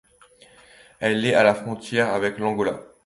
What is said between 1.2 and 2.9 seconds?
est à la frontière avec l'Angola.